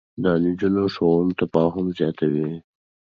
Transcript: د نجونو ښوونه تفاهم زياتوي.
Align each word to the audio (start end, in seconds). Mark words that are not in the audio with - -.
د 0.23 0.25
نجونو 0.43 0.83
ښوونه 0.93 1.33
تفاهم 1.39 1.85
زياتوي. 1.97 2.51